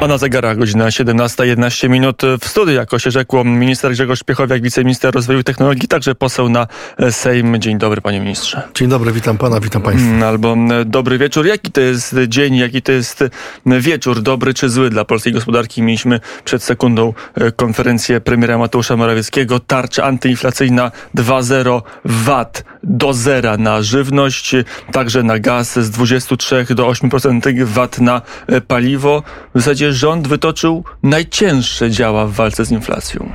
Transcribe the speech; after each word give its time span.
A 0.00 0.06
na 0.06 0.18
zegarach 0.18 0.58
godzina 0.58 0.86
17.11 0.86 1.88
minut. 1.88 2.22
W 2.40 2.48
studiu, 2.48 2.74
jako 2.74 2.98
się 2.98 3.10
rzekło, 3.10 3.44
minister 3.44 3.92
Grzegorz 3.92 4.22
Piechowiak, 4.22 4.62
wiceminister 4.62 5.14
rozwoju 5.14 5.42
technologii, 5.42 5.88
także 5.88 6.14
poseł 6.14 6.48
na 6.48 6.66
Sejm. 7.10 7.60
Dzień 7.60 7.78
dobry, 7.78 8.00
panie 8.00 8.20
ministrze. 8.20 8.62
Dzień 8.74 8.88
dobry, 8.88 9.12
witam 9.12 9.38
pana, 9.38 9.60
witam 9.60 9.82
państwa. 9.82 10.10
Mm, 10.10 10.22
albo 10.22 10.56
dobry 10.86 11.18
wieczór. 11.18 11.46
Jaki 11.46 11.72
to 11.72 11.80
jest 11.80 12.16
dzień, 12.28 12.56
jaki 12.56 12.82
to 12.82 12.92
jest 12.92 13.24
wieczór, 13.66 14.22
dobry 14.22 14.54
czy 14.54 14.68
zły 14.68 14.90
dla 14.90 15.04
polskiej 15.04 15.32
gospodarki? 15.32 15.82
Mieliśmy 15.82 16.20
przed 16.44 16.62
sekundą 16.62 17.14
e, 17.34 17.52
konferencję 17.52 18.20
premiera 18.20 18.58
Mateusza 18.58 18.96
Morawieckiego. 18.96 19.60
Tarcza 19.60 20.04
antyinflacyjna 20.04 20.90
2.0 21.14 21.82
VAT 22.04 22.64
do 22.82 23.14
zera 23.14 23.56
na 23.56 23.82
żywność, 23.82 24.54
także 24.92 25.22
na 25.22 25.38
gaz 25.38 25.78
z 25.78 25.90
23 25.90 26.66
do 26.70 26.86
8% 26.86 27.64
VAT 27.64 28.00
na 28.00 28.22
e, 28.46 28.60
paliwo. 28.60 29.22
W 29.54 29.58
zasadzie 29.58 29.92
rząd 29.92 30.28
wytoczył 30.28 30.84
najcięższe 31.02 31.90
działa 31.90 32.26
w 32.26 32.32
walce 32.32 32.64
z 32.64 32.70
inflacją. 32.70 33.30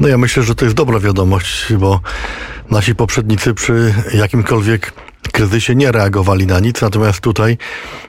No 0.00 0.08
ja 0.08 0.18
myślę, 0.18 0.42
że 0.42 0.54
to 0.54 0.64
jest 0.64 0.76
dobra 0.76 1.00
wiadomość, 1.00 1.72
bo 1.72 2.00
nasi 2.70 2.94
poprzednicy 2.94 3.54
przy 3.54 3.94
jakimkolwiek 4.14 4.92
kryzysie 5.32 5.74
nie 5.74 5.92
reagowali 5.92 6.46
na 6.46 6.60
nic, 6.60 6.82
natomiast 6.82 7.20
tutaj 7.20 7.58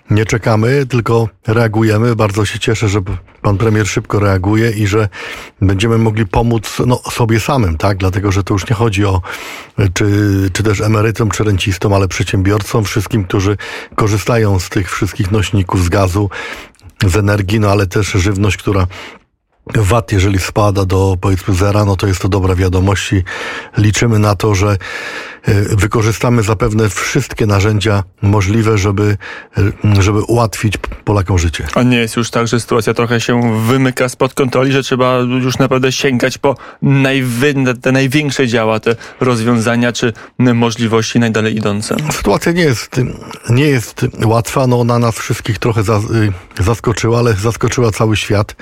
nie 0.10 0.26
czekamy, 0.26 0.86
tylko 0.86 1.30
reagujemy. 1.48 2.16
Bardzo 2.16 2.46
się 2.46 2.60
cieszę, 2.60 2.90
że 2.90 3.02
pan 3.42 3.58
premier 3.58 3.88
szybko 3.88 4.20
reaguje 4.20 4.72
i 4.72 4.88
że 4.88 5.10
będziemy 5.62 5.98
mogli 5.98 6.26
pomóc 6.26 6.78
no, 6.86 7.02
sobie 7.12 7.40
samym, 7.40 7.78
tak? 7.78 7.98
Dlatego, 7.98 8.32
że 8.32 8.44
to 8.44 8.54
już 8.54 8.70
nie 8.70 8.76
chodzi 8.76 9.06
o 9.06 9.22
czy, 9.94 10.06
czy 10.54 10.64
też 10.64 10.82
emerytom, 10.82 11.32
czy 11.32 11.44
rencistom, 11.44 11.94
ale 11.94 12.08
przedsiębiorcom, 12.08 12.84
wszystkim, 12.84 13.23
którzy 13.23 13.58
korzystają 13.95 14.59
z 14.59 14.70
tych 14.70 14.92
wszystkich 14.92 15.32
nośników 15.32 15.84
z 15.84 15.90
gazu, 15.90 16.30
z 17.06 17.16
energii, 17.16 17.59
no 17.59 17.72
ale 17.72 17.88
też 17.88 18.08
żywność, 18.08 18.58
która 18.58 18.88
VAT, 19.74 20.12
jeżeli 20.12 20.40
spada 20.40 20.86
do 20.86 21.18
powiedzmy 21.22 21.54
zera, 21.54 21.86
no 21.86 21.95
to 21.95 22.08
jest 22.08 22.22
to 22.22 22.30
dobra 22.30 22.56
wiadomość 22.56 23.14
i 23.14 23.23
liczymy 23.78 24.20
na 24.20 24.36
to, 24.36 24.56
że 24.56 24.78
e, 25.44 25.53
wykorzystamy 25.76 26.44
zapewne 26.44 26.89
wszystkie 26.89 27.45
narzędzia 27.45 28.04
możliwe, 28.22 28.78
żeby, 28.78 29.17
e, 29.58 30.02
żeby 30.02 30.22
ułatwić 30.23 30.78
Polakom 31.04 31.39
życie. 31.39 31.67
A 31.76 31.84
nie 31.84 31.98
jest 31.98 32.16
już 32.16 32.30
tak, 32.30 32.48
że 32.48 32.59
sytuacja 32.59 32.94
trochę 32.94 33.22
się 33.22 33.59
wymyka 33.67 34.09
spod 34.09 34.34
kontroli, 34.34 34.72
że 34.72 34.84
trzeba 34.84 35.17
już 35.17 35.58
naprawdę 35.58 35.92
sięgać 35.92 36.38
po 36.38 36.56
najwy, 36.82 37.54
te 37.82 37.92
największe 37.92 38.48
działa, 38.48 38.80
te 38.80 38.95
rozwiązania 39.20 39.92
czy 39.92 40.14
możliwości 40.38 41.20
najdalej 41.20 41.58
idące? 41.58 41.95
Sytuacja 42.11 42.52
nie 42.52 42.64
jest, 42.64 43.02
nie 43.50 43.66
jest 43.66 44.06
łatwa, 44.26 44.67
no 44.67 44.80
ona 44.80 45.00
nas 45.00 45.16
wszystkich 45.16 45.59
trochę 45.59 45.82
y, 45.82 46.64
zaskoczyła, 46.64 47.20
ale 47.20 47.34
zaskoczyła 47.34 47.92
cały 47.92 48.17
świat. 48.17 48.56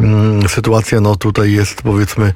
Mm, 0.00 0.48
sytuacja 0.48 1.00
no 1.00 1.16
tutaj 1.16 1.52
jest 1.52 1.82
powiedzmy, 1.82 2.32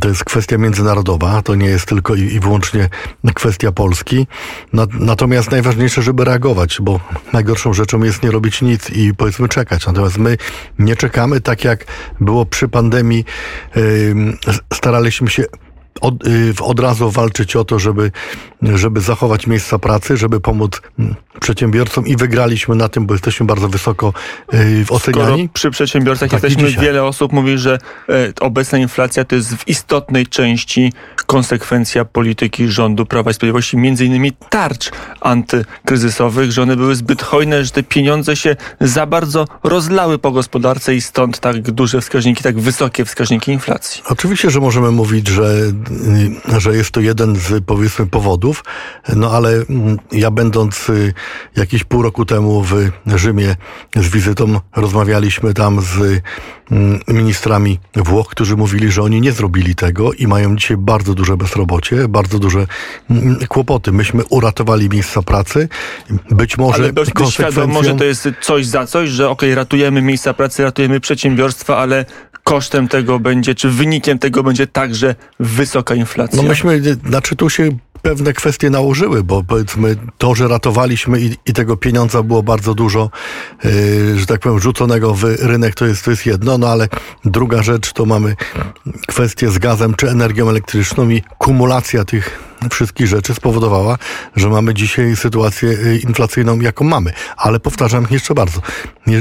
to 0.00 0.08
jest 0.08 0.24
kwestia 0.24 0.58
międzynarodowa, 0.58 1.42
to 1.42 1.54
nie 1.54 1.66
jest 1.66 1.86
tylko 1.86 2.14
i, 2.14 2.40
wyłącznie 2.40 2.88
kwestia 3.34 3.72
Polski. 3.72 4.26
Na, 4.72 4.86
natomiast 4.92 5.50
najważniejsze, 5.50 6.02
żeby 6.02 6.24
reagować, 6.24 6.78
bo 6.80 7.00
najgorszą 7.32 7.72
rzeczą 7.72 8.02
jest 8.02 8.22
nie 8.22 8.30
robić 8.30 8.62
nic 8.62 8.90
i 8.90 9.14
powiedzmy 9.14 9.48
czekać. 9.48 9.86
Natomiast 9.86 10.18
my 10.18 10.36
nie 10.78 10.96
czekamy, 10.96 11.40
tak 11.40 11.64
jak 11.64 11.84
było 12.20 12.46
przy 12.46 12.68
pandemii, 12.68 13.24
staraliśmy 14.72 15.30
się 15.30 15.44
od, 16.00 16.26
y, 16.26 16.54
od 16.60 16.80
razu 16.80 17.10
walczyć 17.10 17.56
o 17.56 17.64
to, 17.64 17.78
żeby, 17.78 18.12
żeby 18.62 19.00
zachować 19.00 19.46
miejsca 19.46 19.78
pracy, 19.78 20.16
żeby 20.16 20.40
pomóc 20.40 20.80
mm, 20.98 21.14
przedsiębiorcom 21.40 22.06
i 22.06 22.16
wygraliśmy 22.16 22.74
na 22.76 22.88
tym, 22.88 23.06
bo 23.06 23.14
jesteśmy 23.14 23.46
bardzo 23.46 23.68
wysoko 23.68 24.12
y, 24.54 24.84
oceniani. 24.88 25.32
Skoro 25.32 25.48
przy 25.52 25.70
przedsiębiorcach 25.70 26.30
tak 26.30 26.42
jesteśmy, 26.42 26.82
wiele 26.82 27.04
osób 27.04 27.32
mówi, 27.32 27.58
że 27.58 27.78
e, 28.08 28.32
obecna 28.40 28.78
inflacja 28.78 29.24
to 29.24 29.36
jest 29.36 29.56
w 29.56 29.68
istotnej 29.68 30.26
części 30.26 30.92
konsekwencja 31.26 32.04
polityki 32.04 32.68
rządu 32.68 33.06
Prawa 33.06 33.30
i 33.30 33.34
Sprawiedliwości, 33.34 33.76
między 33.76 34.04
innymi 34.04 34.32
tarcz 34.50 34.90
antykryzysowych, 35.20 36.52
że 36.52 36.62
one 36.62 36.76
były 36.76 36.94
zbyt 36.94 37.22
hojne, 37.22 37.64
że 37.64 37.70
te 37.70 37.82
pieniądze 37.82 38.36
się 38.36 38.56
za 38.80 39.06
bardzo 39.06 39.46
rozlały 39.62 40.18
po 40.18 40.32
gospodarce 40.32 40.94
i 40.94 41.00
stąd 41.00 41.40
tak 41.40 41.60
duże 41.60 42.00
wskaźniki, 42.00 42.42
tak 42.42 42.60
wysokie 42.60 43.04
wskaźniki 43.04 43.52
inflacji. 43.52 44.02
Oczywiście, 44.08 44.50
że 44.50 44.60
możemy 44.60 44.90
mówić, 44.90 45.28
że 45.28 45.50
Y, 45.50 45.72
że 46.58 46.76
jest 46.76 46.90
to 46.90 47.00
jeden 47.00 47.36
z 47.36 47.64
powiedzmy 47.64 48.06
powodów, 48.06 48.64
no 49.16 49.30
ale 49.30 49.50
mm, 49.50 49.98
ja 50.12 50.30
będąc 50.30 50.88
y, 50.88 51.14
jakieś 51.56 51.84
pół 51.84 52.02
roku 52.02 52.24
temu 52.26 52.62
w 52.62 52.90
Rzymie 53.06 53.56
z 53.96 54.08
wizytą 54.08 54.60
rozmawialiśmy 54.76 55.54
tam 55.54 55.80
z 55.80 56.22
mm, 56.70 57.00
ministrami 57.08 57.78
Włoch, 57.96 58.28
którzy 58.28 58.56
mówili, 58.56 58.90
że 58.92 59.02
oni 59.02 59.20
nie 59.20 59.32
zrobili 59.32 59.74
tego 59.74 60.12
i 60.12 60.26
mają 60.26 60.56
dzisiaj 60.56 60.76
bardzo 60.76 61.14
duże 61.14 61.36
bezrobocie, 61.36 62.08
bardzo 62.08 62.38
duże 62.38 62.66
mm, 63.10 63.38
kłopoty. 63.48 63.92
Myśmy 63.92 64.24
uratowali 64.24 64.88
miejsca 64.88 65.22
pracy. 65.22 65.68
Być 66.30 66.58
może 66.58 66.82
ale 66.82 66.92
konsekwencją... 66.92 67.30
świadomo, 67.30 67.82
że 67.82 67.94
to 67.94 68.04
jest 68.04 68.28
coś 68.40 68.66
za 68.66 68.86
coś, 68.86 69.08
że 69.10 69.30
okej, 69.30 69.50
okay, 69.50 69.54
ratujemy 69.54 70.02
miejsca 70.02 70.34
pracy, 70.34 70.62
ratujemy 70.62 71.00
przedsiębiorstwa, 71.00 71.76
ale 71.76 72.04
kosztem 72.50 72.88
tego 72.88 73.18
będzie, 73.18 73.54
czy 73.54 73.70
wynikiem 73.70 74.18
tego 74.18 74.42
będzie 74.42 74.66
także 74.66 75.14
wysoka 75.40 75.94
inflacja? 75.94 76.42
No 76.42 76.48
myśmy, 76.48 76.82
znaczy 77.08 77.36
tu 77.36 77.50
się 77.50 77.70
pewne 78.02 78.32
kwestie 78.32 78.70
nałożyły, 78.70 79.24
bo 79.24 79.44
powiedzmy 79.44 79.96
to, 80.18 80.34
że 80.34 80.48
ratowaliśmy 80.48 81.20
i, 81.20 81.36
i 81.46 81.52
tego 81.52 81.76
pieniądza 81.76 82.22
było 82.22 82.42
bardzo 82.42 82.74
dużo, 82.74 83.10
yy, 83.64 84.18
że 84.18 84.26
tak 84.26 84.40
powiem, 84.40 84.60
rzuconego 84.60 85.14
w 85.14 85.24
rynek, 85.24 85.74
to 85.74 85.86
jest, 85.86 86.04
to 86.04 86.10
jest 86.10 86.26
jedno, 86.26 86.58
no 86.58 86.68
ale 86.68 86.88
druga 87.24 87.62
rzecz 87.62 87.92
to 87.92 88.06
mamy 88.06 88.36
kwestię 89.08 89.50
z 89.50 89.58
gazem 89.58 89.94
czy 89.94 90.10
energią 90.10 90.48
elektryczną 90.48 91.08
i 91.08 91.22
kumulacja 91.38 92.04
tych 92.04 92.49
wszystkich 92.70 93.06
rzeczy 93.06 93.34
spowodowała, 93.34 93.98
że 94.36 94.48
mamy 94.48 94.74
dzisiaj 94.74 95.16
sytuację 95.16 95.68
y, 95.68 95.98
inflacyjną, 95.98 96.60
jaką 96.60 96.84
mamy. 96.84 97.12
Ale 97.36 97.60
powtarzam 97.60 98.06
jeszcze 98.10 98.34
bardzo, 98.34 98.60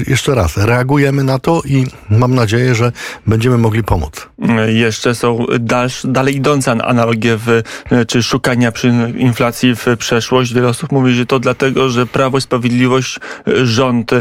jeszcze 0.07 0.35
raz, 0.35 0.57
reagujemy 0.57 1.23
na 1.23 1.39
to 1.39 1.61
i 1.65 1.85
mam 2.09 2.35
nadzieję, 2.35 2.75
że 2.75 2.91
będziemy 3.27 3.57
mogli 3.57 3.83
pomóc. 3.83 4.29
Jeszcze 4.67 5.15
są 5.15 5.45
dalsz, 5.59 6.01
dalej 6.05 6.35
idące 6.35 6.71
analogie 6.71 7.37
w, 7.37 7.61
czy 8.07 8.23
szukania 8.23 8.71
przy 8.71 9.13
inflacji 9.17 9.75
w 9.75 9.85
przeszłość. 9.97 10.53
Wiele 10.53 10.67
osób 10.67 10.91
mówi, 10.91 11.13
że 11.13 11.25
to 11.25 11.39
dlatego, 11.39 11.89
że 11.89 12.05
Prawo 12.05 12.37
i 12.37 12.41
Sprawiedliwość, 12.41 13.19
rząd 13.63 14.11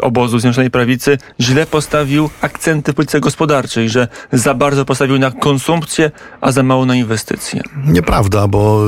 obozu 0.00 0.38
Zjednoczonej 0.38 0.70
Prawicy 0.70 1.18
źle 1.40 1.66
postawił 1.66 2.30
akcenty 2.40 2.92
w 2.92 2.94
polityce 2.94 3.20
gospodarczej, 3.20 3.88
że 3.88 4.08
za 4.32 4.54
bardzo 4.54 4.84
postawił 4.84 5.18
na 5.18 5.30
konsumpcję, 5.30 6.10
a 6.40 6.52
za 6.52 6.62
mało 6.62 6.86
na 6.86 6.94
inwestycje. 6.94 7.62
Nieprawda 7.86 8.41
bo 8.48 8.82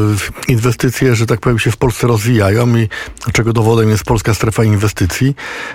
inwestycje, 0.49 1.17
że 1.17 1.27
tak 1.27 1.41
powiem, 1.41 1.59
się 1.59 1.71
w 1.71 1.77
Polsce 1.77 2.07
rozwijają 2.07 2.77
i 2.77 2.89
czego 3.33 3.53
dowodem 3.53 3.91
jest 3.91 4.05
Polska 4.05 4.35
Strefa 4.35 4.65
Inwestycji 4.65 5.35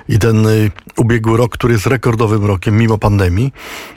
i 0.10 0.20
ten 0.20 0.48
y, 0.48 0.72
ubiegły 0.98 1.38
rok, 1.38 1.52
który 1.52 1.74
jest 1.74 1.88
rekordowym 1.88 2.46
rokiem 2.46 2.78
mimo 2.78 2.98
pandemii, 2.98 3.54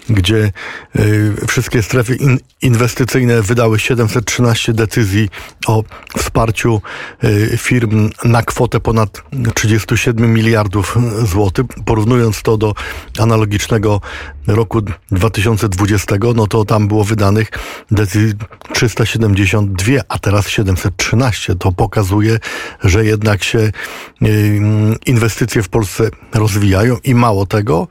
gdzie 0.09 0.53
y, 0.97 1.47
wszystkie 1.49 1.83
strefy 1.83 2.17
inwestycyjne 2.63 3.43
wydały 3.43 3.79
713 3.79 4.73
decyzji 4.73 5.29
o 5.67 5.85
wsparciu 6.19 6.83
y, 7.25 7.59
firm 7.59 8.11
na 8.25 8.43
kwotę 8.43 8.81
ponad 8.81 9.23
37 9.55 10.35
miliardów 10.35 10.97
złotych. 11.25 11.67
Porównując 11.85 12.43
to 12.43 12.57
do 12.57 12.75
analogicznego 13.19 14.01
roku 14.47 14.81
2020, 15.11 16.17
no 16.35 16.47
to 16.47 16.65
tam 16.65 16.89
było 16.89 17.05
wydanych 17.05 17.51
decyzji 17.91 18.35
372, 19.77 20.05
a 20.09 20.19
teraz 20.19 20.49
713. 20.49 21.55
To 21.55 21.73
pokazuje, 21.73 22.39
że 22.85 23.05
jednak 23.05 23.45
się 23.45 23.73
inwestycje 25.07 25.63
w 25.63 25.69
Polsce 25.69 26.09
rozwijają 26.35 26.97
i 27.05 27.15
mało 27.15 27.47
tego, 27.47 27.89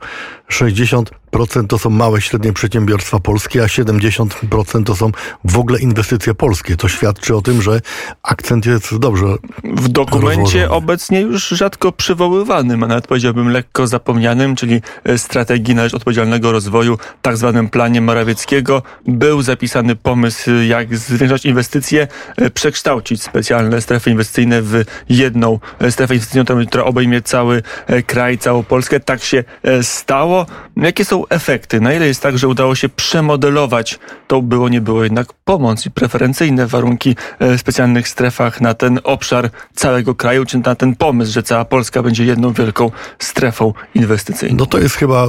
60 0.48 1.21
procent 1.32 1.70
to 1.70 1.78
są 1.78 1.90
małe 1.90 2.18
i 2.18 2.22
średnie 2.22 2.52
przedsiębiorstwa 2.52 3.20
polskie, 3.20 3.62
a 3.62 3.66
70% 3.66 4.84
to 4.84 4.96
są 4.96 5.10
w 5.44 5.58
ogóle 5.58 5.80
inwestycje 5.80 6.34
polskie. 6.34 6.76
To 6.76 6.88
świadczy 6.88 7.36
o 7.36 7.42
tym, 7.42 7.62
że 7.62 7.80
akcent 8.22 8.66
jest 8.66 8.98
dobrze. 8.98 9.26
W 9.64 9.88
dokumencie 9.88 10.42
rozłożony. 10.42 10.70
obecnie 10.70 11.20
już 11.20 11.48
rzadko 11.48 11.92
przywoływanym, 11.92 12.82
a 12.82 12.86
nawet 12.86 13.06
powiedziałbym 13.06 13.48
lekko 13.48 13.86
zapomnianym, 13.86 14.56
czyli 14.56 14.82
e, 15.04 15.18
strategii 15.18 15.74
na 15.74 15.82
rzecz 15.84 15.94
odpowiedzialnego 15.94 16.52
rozwoju, 16.52 16.98
tak 17.22 17.36
zwanym 17.36 17.68
planie 17.68 18.00
Morawieckiego, 18.00 18.82
był 19.06 19.42
zapisany 19.42 19.96
pomysł, 19.96 20.50
jak 20.50 20.96
zwiększać 20.96 21.46
inwestycje, 21.46 22.08
e, 22.36 22.50
przekształcić 22.50 23.22
specjalne 23.22 23.80
strefy 23.80 24.10
inwestycyjne 24.10 24.62
w 24.62 24.84
jedną 25.08 25.58
e, 25.78 25.92
strefę 25.92 26.14
inwestycyjną, 26.14 26.66
która 26.66 26.84
obejmie 26.84 27.22
cały 27.22 27.62
kraj, 28.06 28.38
całą 28.38 28.62
Polskę. 28.62 29.00
Tak 29.00 29.24
się 29.24 29.44
stało. 29.82 30.46
Jakie 30.76 31.04
są 31.04 31.28
efekty? 31.28 31.80
Na 31.80 31.92
ile 31.92 32.06
jest 32.06 32.22
tak, 32.22 32.38
że 32.38 32.48
udało 32.48 32.74
się 32.74 32.88
przemodelować 32.88 33.98
to 34.26 34.42
było, 34.42 34.68
nie 34.68 34.80
było 34.80 35.04
jednak 35.04 35.32
pomoc 35.32 35.86
i 35.86 35.90
preferencyjne 35.90 36.66
warunki 36.66 37.16
w 37.40 37.60
specjalnych 37.60 38.08
strefach 38.08 38.60
na 38.60 38.74
ten 38.74 39.00
obszar 39.04 39.50
całego 39.74 40.14
kraju, 40.14 40.44
czy 40.44 40.58
na 40.58 40.74
ten 40.74 40.96
pomysł, 40.96 41.32
że 41.32 41.42
cała 41.42 41.64
Polska 41.64 42.02
będzie 42.02 42.24
jedną 42.24 42.52
wielką 42.52 42.90
strefą 43.18 43.72
inwestycyjną? 43.94 44.56
No 44.58 44.66
to 44.66 44.78
jest 44.78 44.94
chyba 44.94 45.28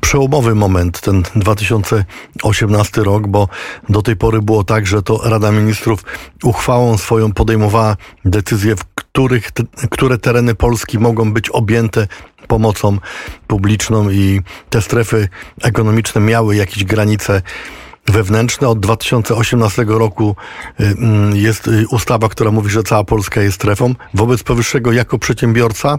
przełomowy 0.00 0.54
moment, 0.54 1.00
ten 1.00 1.22
2018 1.36 3.02
rok, 3.02 3.26
bo 3.26 3.48
do 3.88 4.02
tej 4.02 4.16
pory 4.16 4.42
było 4.42 4.64
tak, 4.64 4.86
że 4.86 5.02
to 5.02 5.20
Rada 5.24 5.52
Ministrów 5.52 6.04
uchwałą 6.42 6.98
swoją 6.98 7.32
podejmowała 7.32 7.96
decyzje, 8.24 8.76
w 8.76 8.84
których, 8.94 9.50
które 9.90 10.18
tereny 10.18 10.54
Polski 10.54 10.98
mogą 10.98 11.32
być 11.32 11.48
objęte 11.48 12.06
pomocą 12.48 12.98
publiczną 13.46 14.10
i 14.10 14.40
te 14.70 14.82
strefy 14.82 15.28
ekonomiczne 15.62 16.20
miały 16.20 16.56
jakieś 16.56 16.84
granice 16.84 17.42
wewnętrzne. 18.06 18.68
Od 18.68 18.80
2018 18.80 19.84
roku 19.88 20.36
y, 20.80 20.84
mm, 20.84 21.36
jest 21.36 21.68
y, 21.68 21.86
ustawa, 21.90 22.28
która 22.28 22.50
mówi, 22.50 22.70
że 22.70 22.82
cała 22.82 23.04
Polska 23.04 23.42
jest 23.42 23.54
strefą. 23.54 23.94
Wobec 24.14 24.42
powyższego 24.42 24.92
jako 24.92 25.18
przedsiębiorca 25.18 25.98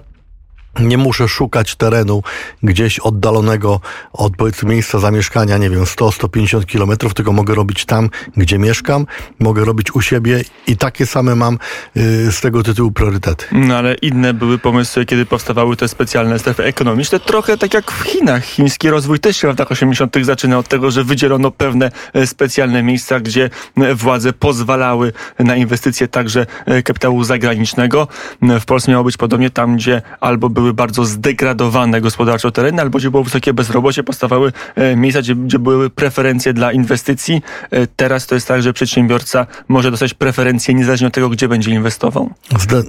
nie 0.80 0.98
muszę 0.98 1.28
szukać 1.28 1.76
terenu 1.76 2.24
gdzieś 2.64 3.00
oddalonego 3.00 3.80
od 4.14 4.36
powiedzmy 4.38 4.70
miejsca 4.70 5.00
zamieszkania, 5.00 5.58
nie 5.58 5.70
wiem, 5.70 5.84
100-150 5.84 6.66
kilometrów, 6.66 7.14
tylko 7.14 7.34
mogę 7.34 7.56
robić 7.56 7.86
tam, 7.86 8.10
gdzie 8.38 8.60
mieszkam, 8.60 9.06
mogę 9.40 9.66
robić 9.66 9.96
u 9.96 10.02
siebie 10.02 10.44
i 10.68 10.78
takie 10.78 11.06
same 11.06 11.36
mam 11.36 11.58
y, 11.98 12.32
z 12.32 12.42
tego 12.42 12.64
tytułu 12.64 12.92
priorytety. 12.92 13.46
No 13.52 13.78
ale 13.78 13.94
inne 13.94 14.34
były 14.34 14.58
pomysły, 14.58 15.06
kiedy 15.06 15.26
powstawały 15.26 15.76
te 15.78 15.88
specjalne 15.88 16.40
strefy 16.40 16.64
ekonomiczne, 16.64 17.20
trochę 17.20 17.58
tak 17.58 17.74
jak 17.74 17.92
w 17.92 18.04
Chinach. 18.04 18.44
Chiński 18.44 18.90
rozwój 18.90 19.20
też 19.20 19.38
się 19.38 19.48
w 19.48 19.50
latach 19.50 19.72
80. 19.72 20.16
zaczyna 20.22 20.58
od 20.58 20.68
tego, 20.68 20.92
że 20.92 21.04
wydzielono 21.04 21.52
pewne 21.52 21.92
e, 22.14 22.28
specjalne 22.28 22.84
miejsca, 22.84 23.20
gdzie 23.20 23.50
władze 23.96 24.34
pozwalały 24.34 25.14
na 25.40 25.56
inwestycje 25.56 26.08
także 26.08 26.46
e, 26.66 26.84
kapitału 26.84 27.24
zagranicznego. 27.24 28.08
W 28.42 28.66
Polsce 28.66 28.92
miało 28.92 29.04
być 29.04 29.18
podobnie 29.18 29.50
tam, 29.50 29.76
gdzie 29.76 30.02
albo 30.20 30.50
były 30.50 30.63
były 30.64 30.74
bardzo 30.74 31.06
zdegradowane 31.06 32.02
gospodarczo 32.02 32.52
tereny, 32.52 32.82
albo 32.82 32.98
gdzie 32.98 33.12
było 33.12 33.24
wysokie 33.24 33.54
bezrobocie, 33.54 34.04
powstawały 34.04 34.54
e, 34.76 34.96
miejsca, 34.96 35.22
gdzie, 35.22 35.36
gdzie 35.36 35.60
były 35.60 35.90
preferencje 35.90 36.54
dla 36.54 36.72
inwestycji. 36.72 37.42
E, 37.72 37.88
teraz 37.88 38.28
to 38.28 38.36
jest 38.36 38.48
tak, 38.48 38.62
że 38.62 38.74
przedsiębiorca 38.74 39.48
może 39.68 39.92
dostać 39.92 40.14
preferencje 40.14 40.74
niezależnie 40.74 41.08
od 41.08 41.14
tego, 41.14 41.30
gdzie 41.30 41.48
będzie 41.48 41.72
inwestował? 41.72 42.30
Zde 42.60 42.78
e, 42.78 42.84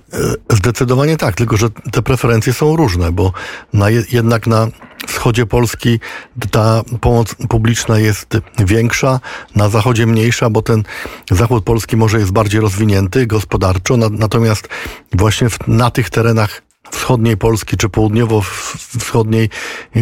zdecydowanie 0.50 1.16
tak, 1.16 1.34
tylko 1.34 1.56
że 1.56 1.70
te 1.70 2.02
preferencje 2.02 2.52
są 2.52 2.76
różne, 2.76 3.12
bo 3.12 3.32
na 3.72 3.90
je 3.90 4.02
jednak 4.12 4.46
na 4.46 4.68
wschodzie 5.06 5.46
Polski 5.46 6.00
ta 6.50 6.82
pomoc 7.00 7.34
publiczna 7.48 7.98
jest 7.98 8.40
większa, 8.58 9.20
na 9.56 9.68
zachodzie 9.68 10.06
mniejsza, 10.06 10.50
bo 10.50 10.62
ten 10.62 10.82
zachód 11.30 11.64
Polski 11.64 11.96
może 11.96 12.18
jest 12.18 12.32
bardziej 12.32 12.60
rozwinięty 12.60 13.26
gospodarczo, 13.26 13.96
natomiast 13.96 14.68
właśnie 15.12 15.48
w, 15.48 15.68
na 15.68 15.90
tych 15.90 16.10
terenach 16.10 16.62
wschodniej 16.90 17.36
Polski 17.36 17.76
czy 17.76 17.88
południowo-wschodniej, 17.88 19.48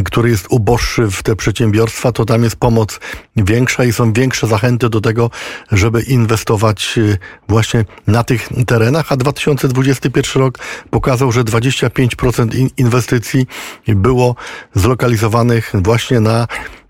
który 0.04 0.30
jest 0.30 0.46
uboższy 0.50 1.10
w 1.10 1.22
te 1.22 1.36
przedsiębiorstwa, 1.36 2.12
to 2.12 2.24
tam 2.24 2.44
jest 2.44 2.56
pomoc 2.56 3.00
większa 3.36 3.84
i 3.84 3.92
są 3.92 4.12
większe 4.12 4.46
zachęty 4.46 4.88
do 4.88 5.00
tego, 5.00 5.30
żeby 5.72 6.02
inwestować 6.02 6.98
y, 6.98 7.18
właśnie 7.48 7.84
na 8.06 8.24
tych 8.24 8.48
terenach, 8.66 9.12
a 9.12 9.16
2021 9.16 10.42
rok 10.42 10.58
pokazał, 10.90 11.32
że 11.32 11.44
25% 11.44 12.70
inwestycji 12.76 13.46
było 13.86 14.34
zlokalizowanych 14.74 15.72
właśnie 15.74 16.20
na 16.20 16.46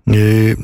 y, 0.07 0.57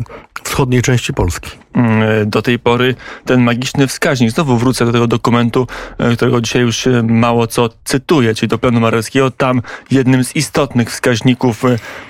wschodniej 0.43 0.81
części 0.81 1.13
Polski. 1.13 1.51
Mm, 1.73 2.29
do 2.29 2.41
tej 2.41 2.59
pory 2.59 2.95
ten 3.25 3.41
magiczny 3.41 3.87
wskaźnik. 3.87 4.31
Znowu 4.31 4.57
wrócę 4.57 4.85
do 4.85 4.91
tego 4.91 5.07
dokumentu, 5.07 5.67
e, 5.97 6.15
którego 6.15 6.41
dzisiaj 6.41 6.61
już 6.61 6.87
mało 7.03 7.47
co 7.47 7.69
cytuję, 7.83 8.35
czyli 8.35 8.49
do 8.49 8.57
planu 8.57 8.79
Marelskiego. 8.79 9.31
Tam 9.31 9.61
jednym 9.91 10.23
z 10.23 10.35
istotnych 10.35 10.91
wskaźników 10.91 11.63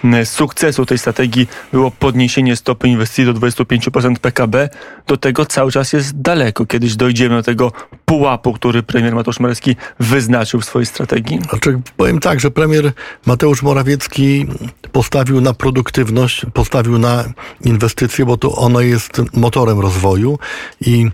e, 0.04 0.26
sukcesu 0.26 0.86
tej 0.86 0.98
strategii 0.98 1.48
było 1.72 1.92
podniesienie 1.92 2.56
stopy 2.56 2.88
inwestycji 2.88 3.26
do 3.26 3.34
25% 3.34 4.20
PKB. 4.20 4.70
Do 5.08 5.18
tego 5.18 5.46
cały 5.46 5.72
czas 5.72 5.94
jest 5.94 6.22
daleko. 6.22 6.66
Kiedyś 6.66 6.96
dojdziemy 6.96 7.36
do 7.36 7.44
tego 7.44 7.72
pułapu, 8.06 8.54
który 8.54 8.84
premier 8.84 9.16
Mateusz 9.16 9.40
Morawiecki 9.40 9.76
wyznaczył 10.00 10.60
w 10.60 10.66
swojej 10.66 10.86
strategii. 10.86 11.40
Znaczy, 11.50 11.80
powiem 11.98 12.20
tak, 12.20 12.40
że 12.40 12.52
premier 12.52 12.92
Mateusz 13.26 13.62
Morawiecki 13.62 14.46
postawił 14.92 15.42
na 15.42 15.54
produktywność, 15.54 16.46
postawił 16.54 16.98
na 16.98 17.24
inwestycje, 17.66 18.26
bo 18.26 18.38
to 18.38 18.56
ono 18.56 18.82
jest 18.82 19.22
motorem 19.50 19.80
rozwoju 19.80 20.40
i 20.82 21.10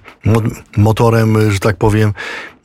motorem, 0.78 1.52
że 1.52 1.60
tak 1.60 1.78
powiem, 1.78 2.14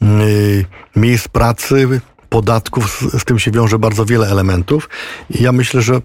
y, 0.03 0.65
miejsc 0.97 1.29
pracy, 1.29 2.01
podatków, 2.31 3.05
z, 3.19 3.25
tym 3.25 3.39
się 3.39 3.51
wiąże 3.51 3.79
bardzo 3.79 4.05
wiele 4.05 4.27
elementów. 4.27 4.89
I 5.31 5.43
ja 5.43 5.53
myślę, 5.53 5.83
że 5.83 6.01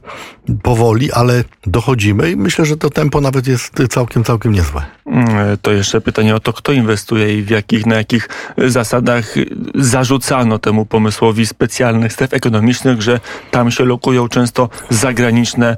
powoli, 0.61 1.11
ale 1.11 1.43
dochodzimy 1.65 2.31
i 2.31 2.35
myślę, 2.35 2.65
że 2.65 2.77
to 2.77 2.89
tempo 2.89 3.21
nawet 3.21 3.47
jest 3.47 3.73
całkiem, 3.89 4.23
całkiem 4.23 4.51
niezłe. 4.51 4.85
Mm, 5.05 5.57
to 5.61 5.71
jeszcze 5.71 6.01
pytanie 6.01 6.35
o 6.35 6.39
to, 6.39 6.53
kto 6.53 6.71
inwestuje 6.71 7.37
i 7.37 7.43
w 7.43 7.49
jakich, 7.49 7.85
na 7.85 7.95
jakich 7.95 8.29
zasadach 8.57 9.35
zarzucano 9.75 10.59
temu 10.59 10.85
pomysłowi 10.85 11.45
specjalnych 11.45 12.13
stref 12.13 12.33
ekonomicznych, 12.33 13.01
że 13.01 13.19
tam 13.51 13.71
się 13.71 13.85
lokują 13.85 14.29
często 14.29 14.69
zagraniczne 14.89 15.77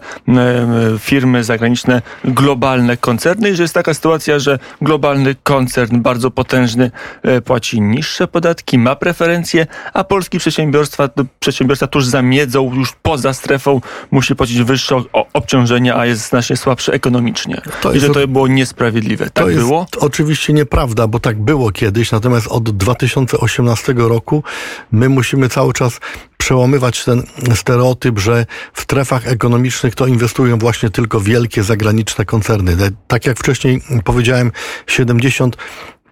firmy, 1.00 1.44
zagraniczne 1.44 2.02
globalne 2.26 2.98
koncerny 2.98 3.50
i 3.50 3.56
że 3.56 3.64
jest 3.64 3.74
taka 3.74 3.94
sytuacja, 3.94 4.40
że 4.40 4.60
globalny 4.82 5.36
koncern 5.44 6.02
bardzo 6.02 6.32
potężny 6.32 6.92
e, 7.24 7.42
płaci 7.42 7.82
niższe 7.82 8.28
podatki, 8.28 8.78
ma 8.78 8.96
preferencje, 8.96 9.68
a 9.94 10.04
polski 10.04 10.37
przedsiębiorstwa, 10.40 11.10
przedsiębiorstwa 11.40 11.88
tuż 11.88 12.06
za 12.06 12.22
miedzą, 12.22 12.74
już 12.76 12.94
poza 13.02 13.34
strefą 13.34 13.82
musi 14.12 14.36
płacić 14.36 14.62
wyższe 14.62 15.02
obciążenia, 15.34 15.96
a 15.96 16.06
jest 16.06 16.30
znacznie 16.30 16.58
słabszy 16.58 16.92
ekonomicznie. 16.92 17.62
To 17.82 17.94
I 17.94 18.00
że 18.00 18.10
to 18.10 18.28
było 18.28 18.48
niesprawiedliwe. 18.48 19.30
Tak 19.30 19.46
to 19.46 19.52
było? 19.52 19.80
jest 19.80 20.04
oczywiście 20.04 20.54
nieprawda, 20.54 21.08
bo 21.08 21.20
tak 21.20 21.40
było 21.40 21.72
kiedyś, 21.72 22.12
natomiast 22.12 22.48
od 22.48 22.70
2018 22.70 23.94
roku 23.98 24.44
my 24.92 25.10
musimy 25.10 25.50
cały 25.50 25.74
czas 25.74 26.00
przełamywać 26.38 27.04
ten 27.04 27.24
stereotyp, 27.56 28.20
że 28.20 28.46
w 28.74 28.82
strefach 28.82 29.28
ekonomicznych 29.28 29.96
to 29.96 30.08
inwestują 30.08 30.58
właśnie 30.58 30.90
tylko 30.90 31.20
wielkie 31.20 31.64
zagraniczne 31.64 32.26
koncerny. 32.26 32.78
Tak 33.08 33.26
jak 33.26 33.40
wcześniej 33.40 33.82
powiedziałem, 34.04 34.52
70 34.88 35.58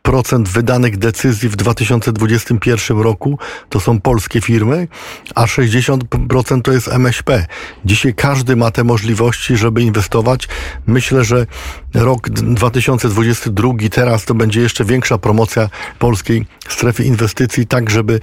procent 0.05 0.49
wydanych 0.49 0.97
decyzji 0.97 1.49
w 1.49 1.55
2021 1.55 2.99
roku 2.99 3.39
to 3.69 3.79
są 3.79 4.01
polskie 4.01 4.41
firmy, 4.41 4.87
a 5.35 5.45
60% 5.45 6.61
to 6.61 6.71
jest 6.71 6.87
MŚP. 6.87 7.45
Dzisiaj 7.85 8.13
każdy 8.13 8.55
ma 8.55 8.71
te 8.71 8.83
możliwości, 8.83 9.57
żeby 9.57 9.81
inwestować. 9.81 10.47
Myślę, 10.87 11.23
że 11.23 11.47
rok 11.95 12.29
2022 12.29 13.69
teraz 13.91 14.25
to 14.25 14.33
będzie 14.33 14.61
jeszcze 14.61 14.85
większa 14.85 15.17
promocja 15.17 15.69
polskiej 15.99 16.45
strefy 16.69 17.03
inwestycji, 17.03 17.67
tak 17.67 17.89
żeby, 17.89 18.19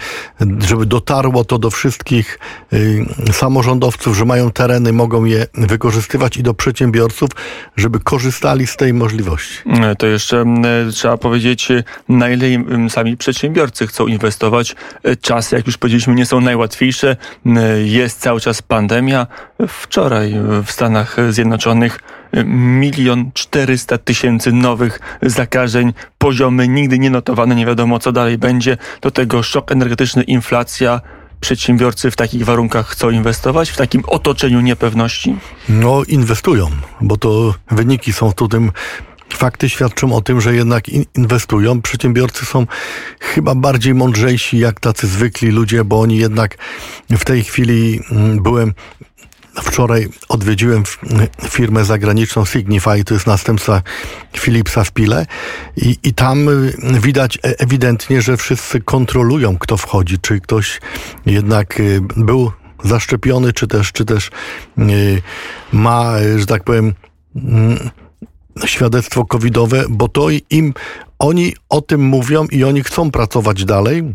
żeby 0.59 0.87
dotarło 0.87 1.45
to 1.45 1.59
do 1.59 1.71
wszystkich 1.71 2.39
y, 2.73 3.05
samorządowców, 3.33 4.17
że 4.17 4.25
mają 4.25 4.51
tereny, 4.51 4.93
mogą 4.93 5.25
je 5.25 5.47
wykorzystywać 5.55 6.37
i 6.37 6.43
do 6.43 6.55
przedsiębiorców, 6.55 7.31
żeby 7.77 8.01
korzystali 8.01 8.67
z 8.67 8.77
tej 8.77 8.95
możliwości. 8.95 9.59
To 9.99 10.07
jeszcze 10.07 10.45
y, 10.89 10.93
trzeba 10.93 11.17
powiedzieć, 11.17 11.69
na 12.09 12.31
ile 12.31 12.47
sami 12.89 13.17
przedsiębiorcy 13.17 13.87
chcą 13.87 14.07
inwestować. 14.07 14.77
E, 15.03 15.17
czasy, 15.17 15.57
jak 15.57 15.67
już 15.67 15.79
powiedzieliśmy, 15.79 16.15
nie 16.15 16.27
są 16.27 16.41
najłatwiejsze. 16.41 17.17
Jest 17.85 18.21
cały 18.21 18.41
czas 18.41 18.63
pandemia. 18.63 19.27
Wczoraj 19.69 20.35
w 20.65 20.71
Stanach 20.71 21.17
Zjednoczonych 21.31 21.99
e, 21.99 22.22
milion 22.45 23.31
czterysta 23.35 23.99
tysięcy 23.99 24.53
nowych 24.53 25.01
zakażeń, 25.23 25.93
poziomy 26.19 26.69
nigdy 26.69 26.99
nie 26.99 27.11
notowane, 27.11 27.55
nie 27.55 27.67
wiadomo 27.67 27.99
co 27.99 28.13
dalej 28.13 28.39
będzie. 28.39 28.77
Do 29.01 29.11
tego 29.11 29.43
szok 29.43 29.73
energetyczny, 29.73 30.23
inflacja. 30.23 31.01
Przedsiębiorcy 31.41 32.11
w 32.11 32.17
takich 32.17 32.45
warunkach 32.45 32.87
chcą 32.87 33.11
inwestować, 33.11 33.71
w 33.71 33.77
takim 33.77 34.03
otoczeniu 34.07 34.61
niepewności? 34.61 35.37
No, 35.69 36.03
inwestują, 36.05 36.71
bo 37.01 37.17
to 37.17 37.55
wyniki 37.71 38.13
są 38.13 38.33
tu 38.33 38.49
tym 38.49 38.73
fakty 39.35 39.69
świadczą 39.69 40.13
o 40.13 40.21
tym, 40.21 40.41
że 40.41 40.55
jednak 40.55 40.85
inwestują. 41.15 41.83
Przedsiębiorcy 41.83 42.47
są 42.47 42.67
chyba 43.21 43.55
bardziej 43.55 43.95
mądrzejsi 43.95 44.59
jak 44.59 44.81
tacy 44.81 45.07
zwykli 45.07 45.51
ludzie, 45.51 45.85
bo 45.85 46.01
oni 46.01 46.19
jednak 46.19 46.59
w 47.11 47.25
tej 47.25 47.45
chwili 47.45 48.01
mm, 48.11 48.43
byłem 48.43 48.75
Wczoraj 49.55 50.09
odwiedziłem 50.29 50.83
firmę 51.49 51.85
zagraniczną 51.85 52.45
Signify, 52.45 53.05
to 53.05 53.15
jest 53.15 53.27
następca 53.27 53.83
Philipsa 54.37 54.85
w 54.85 54.93
Pile 54.93 55.27
i, 55.77 55.99
i 56.03 56.15
tam 56.15 56.49
y, 56.49 56.73
widać 57.01 57.37
e, 57.37 57.41
ewidentnie, 57.61 58.23
że 58.23 58.37
wszyscy 58.37 58.81
kontrolują, 58.81 59.59
kto 59.59 59.77
wchodzi, 59.77 60.19
czy 60.19 60.41
ktoś 60.41 60.81
jednak 61.27 61.81
y, 61.81 62.01
był 62.17 62.53
zaszczepiony, 62.85 63.53
czy 63.53 63.67
też, 63.67 63.93
czy 63.93 64.05
też 64.05 64.31
ma, 65.73 66.13
że 66.37 66.47
tak 66.47 66.65
powiem, 66.65 66.95
mm, 67.37 67.91
świadectwo 68.65 69.25
covidowe, 69.25 69.85
bo 69.89 70.09
to 70.09 70.27
im 70.51 70.75
oni 71.19 71.55
o 71.69 71.81
tym 71.81 72.01
mówią 72.01 72.47
i 72.51 72.65
oni 72.65 72.83
chcą 72.83 73.11
pracować 73.11 73.65
dalej 73.65 74.15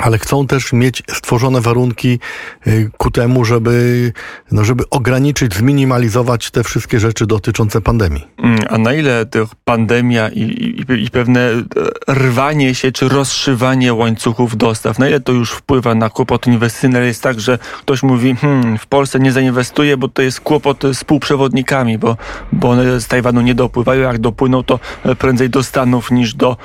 ale 0.00 0.18
chcą 0.18 0.46
też 0.46 0.72
mieć 0.72 1.02
stworzone 1.08 1.60
warunki 1.60 2.18
y, 2.66 2.90
ku 2.96 3.10
temu, 3.10 3.44
żeby, 3.44 4.12
no 4.52 4.64
żeby 4.64 4.84
ograniczyć, 4.90 5.54
zminimalizować 5.54 6.50
te 6.50 6.64
wszystkie 6.64 7.00
rzeczy 7.00 7.26
dotyczące 7.26 7.80
pandemii. 7.80 8.26
Mm, 8.38 8.60
a 8.68 8.78
na 8.78 8.94
ile 8.94 9.26
pandemia 9.64 10.28
i, 10.28 10.40
i, 10.40 11.04
i, 11.04 11.10
pewne 11.10 11.40
e, 11.50 11.62
rwanie 12.14 12.74
się 12.74 12.92
czy 12.92 13.08
rozszywanie 13.08 13.94
łańcuchów 13.94 14.56
dostaw, 14.56 14.98
na 14.98 15.08
ile 15.08 15.20
to 15.20 15.32
już 15.32 15.50
wpływa 15.50 15.94
na 15.94 16.10
kłopot 16.10 16.46
inwestycyjny? 16.46 17.06
Jest 17.06 17.22
tak, 17.22 17.40
że 17.40 17.58
ktoś 17.80 18.02
mówi, 18.02 18.36
hmm, 18.36 18.78
w 18.78 18.86
Polsce 18.86 19.20
nie 19.20 19.32
zainwestuje, 19.32 19.96
bo 19.96 20.08
to 20.08 20.22
jest 20.22 20.40
kłopot 20.40 20.82
z 20.92 21.04
półprzewodnikami, 21.04 21.98
bo, 21.98 22.16
bo 22.52 22.70
one 22.70 23.00
z 23.00 23.06
Tajwanu 23.06 23.40
nie 23.40 23.54
dopływają. 23.54 24.00
Jak 24.00 24.18
dopłyną, 24.18 24.62
to 24.62 24.78
prędzej 25.18 25.50
do 25.50 25.62
Stanów 25.62 26.10
niż 26.10 26.34
do 26.34 26.56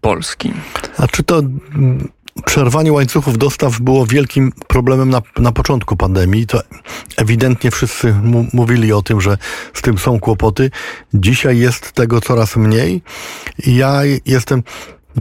Polski. 0.00 0.52
A 0.98 1.06
czy 1.06 1.22
to 1.22 1.42
przerwanie 2.44 2.92
łańcuchów 2.92 3.38
dostaw 3.38 3.80
było 3.80 4.06
wielkim 4.06 4.52
problemem 4.66 5.10
na, 5.10 5.22
na 5.36 5.52
początku 5.52 5.96
pandemii. 5.96 6.46
To 6.46 6.62
ewidentnie 7.16 7.70
wszyscy 7.70 8.14
mówili 8.52 8.92
o 8.92 9.02
tym, 9.02 9.20
że 9.20 9.38
z 9.74 9.82
tym 9.82 9.98
są 9.98 10.20
kłopoty. 10.20 10.70
Dzisiaj 11.14 11.58
jest 11.58 11.92
tego 11.92 12.20
coraz 12.20 12.56
mniej. 12.56 13.02
Ja 13.66 14.00
jestem 14.26 14.62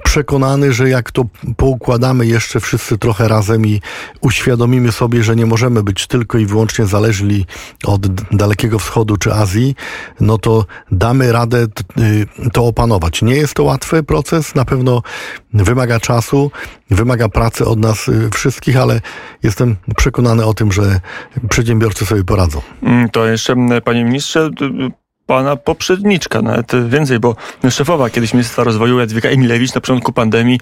przekonany, 0.03 0.73
że 0.73 0.89
jak 0.89 1.11
to 1.11 1.25
poukładamy 1.57 2.25
jeszcze 2.25 2.59
wszyscy 2.59 2.97
trochę 2.97 3.27
razem 3.27 3.65
i 3.65 3.81
uświadomimy 4.21 4.91
sobie, 4.91 5.23
że 5.23 5.35
nie 5.35 5.45
możemy 5.45 5.83
być 5.83 6.07
tylko 6.07 6.37
i 6.37 6.45
wyłącznie 6.45 6.85
zależni 6.85 7.45
od 7.85 8.07
Dalekiego 8.31 8.79
Wschodu 8.79 9.17
czy 9.17 9.33
Azji, 9.33 9.75
no 10.19 10.37
to 10.37 10.65
damy 10.91 11.31
radę 11.31 11.67
y, 11.97 12.27
to 12.53 12.65
opanować. 12.65 13.21
Nie 13.21 13.35
jest 13.35 13.53
to 13.53 13.63
łatwy 13.63 14.03
proces, 14.03 14.55
na 14.55 14.65
pewno 14.65 15.01
wymaga 15.53 15.99
czasu, 15.99 16.51
wymaga 16.89 17.29
pracy 17.29 17.65
od 17.65 17.79
nas 17.79 18.07
y, 18.07 18.29
wszystkich, 18.33 18.77
ale 18.77 19.01
jestem 19.43 19.75
przekonany 19.97 20.45
o 20.45 20.53
tym, 20.53 20.71
że 20.71 20.99
przedsiębiorcy 21.49 22.05
sobie 22.05 22.23
poradzą. 22.23 22.61
Mm, 22.83 23.09
to 23.09 23.25
jeszcze, 23.25 23.55
panie 23.83 24.05
ministrze, 24.05 24.49
pana 25.25 25.55
poprzedniczka, 25.55 26.41
nawet 26.41 26.89
więcej, 26.89 27.19
bo 27.19 27.35
szefowa 27.69 28.09
kiedyś 28.09 28.33
Ministerstwa 28.33 28.63
Rozwoju 28.63 28.99
Jadwiga 28.99 29.29
Emilewicz 29.29 29.73
na 29.75 29.81
początku 29.81 30.13
pandemii 30.13 30.59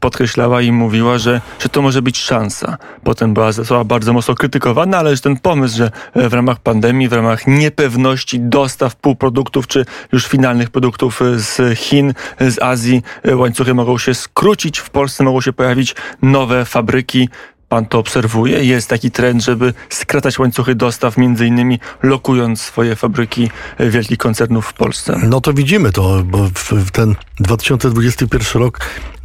podkreślała 0.00 0.62
i 0.62 0.72
mówiła, 0.72 1.18
że, 1.18 1.40
że 1.58 1.68
to 1.68 1.82
może 1.82 2.02
być 2.02 2.18
szansa. 2.18 2.76
Potem 3.04 3.34
była 3.34 3.52
została 3.52 3.84
bardzo 3.84 4.12
mocno 4.12 4.34
krytykowana, 4.34 4.98
ale 4.98 5.16
że 5.16 5.22
ten 5.22 5.36
pomysł, 5.36 5.76
że 5.76 5.90
w 6.14 6.32
ramach 6.32 6.60
pandemii, 6.60 7.08
w 7.08 7.12
ramach 7.12 7.46
niepewności 7.46 8.40
dostaw 8.40 8.96
półproduktów 8.96 9.66
czy 9.66 9.84
już 10.12 10.26
finalnych 10.26 10.70
produktów 10.70 11.20
z 11.36 11.78
Chin, 11.78 12.14
z 12.40 12.62
Azji, 12.62 13.02
łańcuchy 13.34 13.74
mogą 13.74 13.98
się 13.98 14.14
skrócić, 14.14 14.78
w 14.78 14.90
Polsce 14.90 15.24
mogą 15.24 15.40
się 15.40 15.52
pojawić 15.52 15.94
nowe 16.22 16.64
fabryki, 16.64 17.28
pan 17.72 17.86
to 17.86 17.98
obserwuje? 17.98 18.64
Jest 18.64 18.88
taki 18.88 19.10
trend, 19.10 19.44
żeby 19.44 19.74
skracać 19.88 20.38
łańcuchy 20.38 20.74
dostaw, 20.74 21.16
między 21.16 21.46
innymi 21.46 21.80
lokując 22.02 22.60
swoje 22.60 22.96
fabryki 22.96 23.50
wielkich 23.80 24.18
koncernów 24.18 24.66
w 24.66 24.72
Polsce? 24.72 25.20
No 25.22 25.40
to 25.40 25.52
widzimy 25.52 25.92
to, 25.92 26.22
bo 26.24 26.48
w 26.54 26.90
ten 26.90 27.14
2021 27.40 28.62
rok 28.62 28.78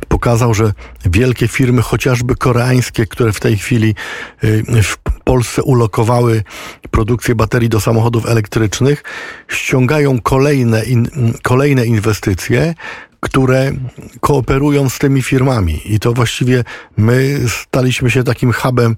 pokazał, 0.07 0.53
że 0.53 0.73
wielkie 1.05 1.47
firmy, 1.47 1.81
chociażby 1.81 2.35
koreańskie, 2.35 3.05
które 3.05 3.33
w 3.33 3.39
tej 3.39 3.57
chwili 3.57 3.95
y, 4.43 4.83
w 4.83 4.97
Polsce 5.23 5.63
ulokowały 5.63 6.43
produkcję 6.91 7.35
baterii 7.35 7.69
do 7.69 7.79
samochodów 7.81 8.25
elektrycznych, 8.25 9.03
ściągają 9.47 10.21
kolejne, 10.21 10.83
in, 10.85 11.09
kolejne 11.43 11.85
inwestycje, 11.85 12.73
które 13.19 13.71
kooperują 14.19 14.89
z 14.89 14.99
tymi 14.99 15.21
firmami. 15.21 15.81
I 15.85 15.99
to 15.99 16.13
właściwie 16.13 16.63
my 16.97 17.39
staliśmy 17.47 18.11
się 18.11 18.23
takim 18.23 18.53
hubem 18.53 18.95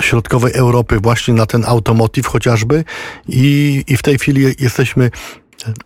środkowej 0.00 0.52
Europy 0.52 0.98
właśnie 1.02 1.34
na 1.34 1.46
ten 1.46 1.64
automotive 1.66 2.26
chociażby 2.26 2.84
i, 3.28 3.84
i 3.86 3.96
w 3.96 4.02
tej 4.02 4.18
chwili 4.18 4.54
jesteśmy 4.58 5.10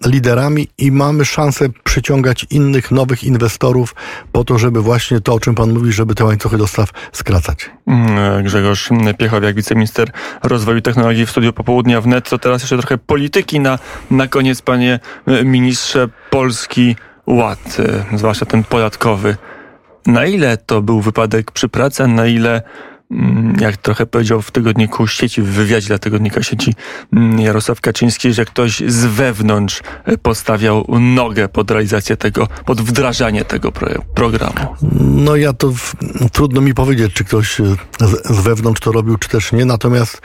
liderami 0.07 0.69
i 0.79 0.93
mamy 0.93 1.25
szansę 1.25 1.69
przyciągać 1.85 2.47
innych 2.51 2.91
nowych 2.91 3.25
inwestorów 3.25 3.95
po 4.33 4.45
to, 4.45 4.59
żeby 4.59 4.83
właśnie 4.83 5.21
to, 5.21 5.35
o 5.35 5.41
czym 5.41 5.55
Pan 5.55 5.73
mówi, 5.73 5.93
żeby 5.93 6.15
te 6.15 6.25
łańcuchy 6.25 6.59
dostaw 6.59 6.91
skracać. 7.13 7.71
Mm, 7.87 8.45
Grzegorz 8.45 8.89
Piechowiak, 9.19 9.55
wiceminister 9.55 10.11
rozwoju 10.43 10.81
technologii 10.81 11.27
w 11.27 11.31
studiu 11.31 11.53
popołudnia 11.53 12.01
wnet. 12.01 12.29
To 12.29 12.39
teraz 12.39 12.63
jeszcze 12.63 12.79
trochę 12.79 12.99
polityki 12.99 13.61
na, 13.61 13.79
na 14.11 14.29
koniec, 14.29 14.63
panie 14.63 15.01
ministrze. 15.45 16.09
Polski 16.31 16.97
Ład, 17.27 17.77
e, 18.13 18.19
zwłaszcza 18.19 18.47
ten 18.47 18.65
podatkowy. 18.65 19.37
Na 20.07 20.27
ile 20.27 20.57
to 20.57 20.83
był 20.83 21.01
wypadek 21.01 21.51
przy 21.51 21.69
pracy, 21.69 22.07
na 22.07 22.27
ile 22.27 22.63
jak 23.61 23.77
trochę 23.77 24.07
powiedział 24.07 24.43
w 24.43 24.51
tygodniku 24.51 25.07
sieci, 25.07 25.43
w 25.43 25.47
wywiadzie 25.47 25.89
dla 25.89 25.99
tygodnika 25.99 26.43
sieci 26.43 26.75
mm, 27.13 27.41
Jarosław 27.41 27.81
Kaczyński, 27.81 28.33
że 28.33 28.45
ktoś 28.45 28.83
z 28.87 29.05
wewnątrz 29.05 29.83
e, 30.05 30.19
postawiał 30.19 30.87
nogę 31.01 31.49
pod 31.49 31.71
realizację 31.71 32.17
tego, 32.17 32.49
pod 32.65 32.81
wdrażanie 32.81 33.45
tego 33.45 33.73
programu. 34.15 34.77
No 35.01 35.37
ja 35.37 35.53
to 35.53 35.73
w, 35.73 35.95
trudno 36.33 36.61
mi 36.61 36.75
powiedzieć, 36.75 37.13
czy 37.13 37.25
ktoś 37.25 37.61
e, 37.61 37.65
z, 38.01 38.37
z, 38.37 38.41
wewnątrz 38.41 38.81
to 38.81 38.93
robił, 38.93 39.19
czy 39.19 39.29
też 39.29 39.53
nie. 39.53 39.65
Natomiast 39.65 40.23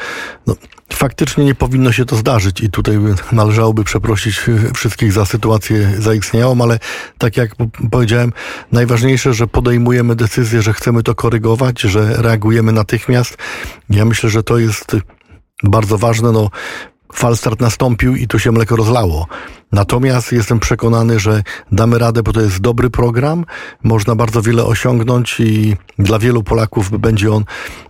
no, 0.48 0.55
faktycznie 0.93 1.45
nie 1.45 1.55
powinno 1.55 1.91
się 1.91 2.05
to 2.05 2.15
zdarzyć 2.15 2.62
i 2.62 2.69
tutaj 2.69 2.98
należałoby 3.31 3.83
przeprosić 3.83 4.41
wszystkich 4.75 5.12
za 5.12 5.25
sytuację 5.25 5.91
zaistniałą, 6.00 6.62
ale 6.62 6.79
tak 7.17 7.38
jak 7.38 7.51
powiedziałem, 7.91 8.33
najważniejsze, 8.71 9.33
że 9.33 9.48
podejmujemy 9.48 10.15
decyzję, 10.15 10.62
że 10.62 10.74
chcemy 10.74 11.03
to 11.03 11.15
korygować, 11.15 11.81
że 11.81 12.21
reagujemy 12.21 12.68
natychmiast. 12.71 13.38
Ja 13.89 14.05
myślę, 14.05 14.29
że 14.29 14.43
to 14.43 14.57
jest 14.57 14.95
bardzo 15.63 15.97
ważne. 15.97 16.31
No, 16.31 16.49
falstart 17.13 17.61
nastąpił 17.61 18.15
i 18.15 18.27
tu 18.27 18.39
się 18.39 18.51
mleko 18.51 18.75
rozlało. 18.75 19.27
Natomiast 19.71 20.31
jestem 20.31 20.59
przekonany, 20.59 21.19
że 21.19 21.43
damy 21.71 21.97
radę, 21.97 22.23
bo 22.23 22.33
to 22.33 22.41
jest 22.41 22.59
dobry 22.59 22.89
program. 22.89 23.45
Można 23.83 24.15
bardzo 24.15 24.41
wiele 24.41 24.65
osiągnąć 24.65 25.39
i 25.39 25.75
dla 25.99 26.19
wielu 26.19 26.43
Polaków 26.43 26.99
będzie 26.99 27.31
on 27.31 27.43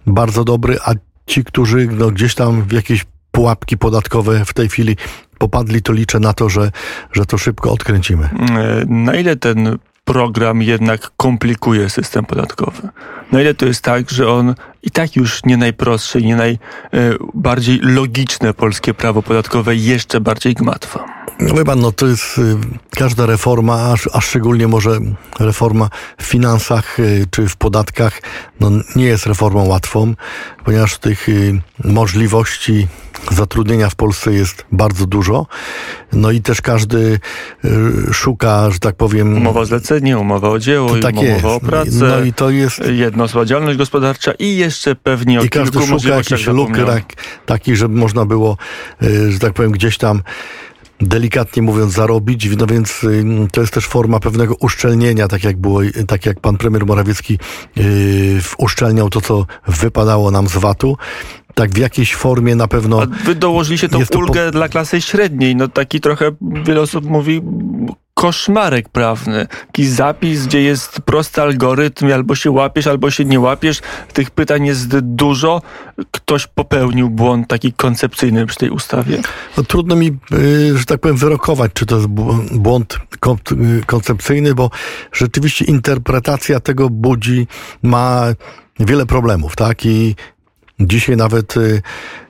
bardzo 0.07 0.43
dobry, 0.43 0.77
a 0.85 0.91
ci, 1.25 1.43
którzy 1.43 1.87
no, 1.91 2.11
gdzieś 2.11 2.35
tam 2.35 2.63
w 2.63 2.71
jakieś 2.71 3.05
pułapki 3.31 3.77
podatkowe 3.77 4.45
w 4.45 4.53
tej 4.53 4.69
chwili 4.69 4.97
popadli, 5.37 5.81
to 5.81 5.93
liczę 5.93 6.19
na 6.19 6.33
to, 6.33 6.49
że, 6.49 6.71
że 7.11 7.25
to 7.25 7.37
szybko 7.37 7.71
odkręcimy. 7.71 8.25
E, 8.25 8.85
na 8.87 9.15
ile 9.15 9.35
ten 9.35 9.77
program 10.09 10.61
jednak 10.61 11.11
komplikuje 11.17 11.89
system 11.89 12.25
podatkowy? 12.25 12.89
Na 13.31 13.41
ile 13.41 13.53
to 13.53 13.65
jest 13.65 13.81
tak, 13.81 14.09
że 14.09 14.31
on 14.31 14.55
i 14.83 14.91
tak 14.91 15.15
już 15.15 15.45
nie 15.45 15.57
najprostsze 15.57 16.21
nie 16.21 16.35
najbardziej 16.35 17.79
logiczne 17.81 18.53
polskie 18.53 18.93
prawo 18.93 19.21
podatkowe 19.21 19.75
jeszcze 19.75 20.21
bardziej 20.21 20.53
gmatwa? 20.53 21.05
No 21.39 21.53
wie 21.53 21.65
pan, 21.65 21.79
no 21.79 21.91
to 21.91 22.07
jest 22.07 22.37
y, 22.37 22.57
każda 22.89 23.25
reforma, 23.25 23.73
a, 23.73 23.95
a 24.13 24.21
szczególnie 24.21 24.67
może 24.67 24.99
reforma 25.39 25.89
w 26.17 26.23
finansach 26.23 26.99
y, 26.99 27.25
czy 27.31 27.47
w 27.47 27.55
podatkach, 27.55 28.21
no 28.59 28.71
nie 28.95 29.05
jest 29.05 29.25
reformą 29.25 29.65
łatwą, 29.65 30.13
ponieważ 30.65 30.97
tych 30.97 31.29
y, 31.29 31.61
możliwości 31.83 32.87
zatrudnienia 33.31 33.89
w 33.89 33.95
Polsce 33.95 34.33
jest 34.33 34.65
bardzo 34.71 35.05
dużo. 35.05 35.45
No 36.13 36.31
i 36.31 36.41
też 36.41 36.61
każdy 36.61 37.19
szuka, 38.11 38.71
że 38.71 38.79
tak 38.79 38.95
powiem... 38.95 39.37
Umowa 39.37 39.59
o 39.59 39.65
zlecenie, 39.65 40.17
umowa 40.17 40.49
o 40.49 40.59
dzieło, 40.59 40.97
tak 40.99 41.15
umowa 41.15 41.33
jest. 41.33 41.45
o 41.45 41.59
pracę, 41.59 41.91
no 41.91 42.23
i 42.23 42.33
to 42.33 42.49
jest... 42.49 42.81
jednostwa 42.87 43.45
działalność 43.45 43.77
gospodarcza 43.77 44.31
i 44.39 44.57
jeszcze 44.57 44.95
pewnie 44.95 45.39
o 45.39 45.43
I 45.43 45.49
każdy 45.49 45.81
szuka 45.81 46.09
jakiś 46.09 46.47
luk 46.47 46.71
taki, 47.45 47.75
żeby 47.75 47.95
można 47.95 48.25
było, 48.25 48.57
że 49.29 49.39
tak 49.39 49.53
powiem, 49.53 49.71
gdzieś 49.71 49.97
tam 49.97 50.21
delikatnie 51.01 51.61
mówiąc, 51.61 51.93
zarobić, 51.93 52.49
no 52.57 52.65
więc 52.65 53.03
y, 53.03 53.25
to 53.51 53.61
jest 53.61 53.73
też 53.73 53.87
forma 53.87 54.19
pewnego 54.19 54.55
uszczelnienia, 54.59 55.27
tak 55.27 55.43
jak 55.43 55.57
było, 55.57 55.81
tak 56.07 56.25
jak 56.25 56.39
pan 56.39 56.57
premier 56.57 56.85
Morawiecki 56.85 57.39
yy, 57.75 57.85
uszczelniał 58.57 59.09
to, 59.09 59.21
co 59.21 59.45
wypadało 59.67 60.31
nam 60.31 60.47
z 60.47 60.57
VAT-u 60.57 60.97
tak 61.59 61.71
w 61.71 61.77
jakiejś 61.77 62.15
formie 62.15 62.55
na 62.55 62.67
pewno. 62.67 63.01
A 63.01 63.05
wy 63.25 63.35
dołożyliście 63.35 63.89
tą 63.89 63.99
ulgę 64.15 64.45
po... 64.45 64.51
dla 64.51 64.69
klasy 64.69 65.01
średniej. 65.01 65.55
No 65.55 65.67
taki 65.67 66.01
trochę 66.01 66.31
wiele 66.41 66.81
osób 66.81 67.05
mówi 67.05 67.41
koszmarek 68.13 68.89
prawny. 68.89 69.47
Taki 69.67 69.87
zapis, 69.87 70.45
gdzie 70.45 70.61
jest 70.61 71.01
prosty 71.01 71.41
algorytm, 71.41 72.13
albo 72.13 72.35
się 72.35 72.51
łapiesz, 72.51 72.87
albo 72.87 73.11
się 73.11 73.25
nie 73.25 73.39
łapiesz. 73.39 73.81
Tych 74.13 74.31
pytań 74.31 74.65
jest 74.65 74.99
dużo. 74.99 75.61
Ktoś 76.11 76.47
popełnił 76.47 77.09
błąd 77.09 77.47
taki 77.47 77.73
koncepcyjny 77.73 78.45
przy 78.45 78.57
tej 78.57 78.69
ustawie? 78.69 79.21
No, 79.57 79.63
trudno 79.63 79.95
mi, 79.95 80.07
y, 80.33 80.77
że 80.77 80.85
tak 80.85 80.99
powiem, 80.99 81.17
wyrokować, 81.17 81.71
czy 81.73 81.85
to 81.85 81.95
jest 81.95 82.07
błąd 82.51 82.97
y, 83.51 83.85
koncepcyjny, 83.85 84.55
bo 84.55 84.69
rzeczywiście 85.11 85.65
interpretacja 85.65 86.59
tego 86.59 86.89
budzi, 86.89 87.47
ma 87.83 88.23
wiele 88.79 89.05
problemów, 89.05 89.55
tak? 89.55 89.85
I 89.85 90.15
Dzisiaj 90.79 91.17
nawet 91.17 91.57
y, 91.57 91.81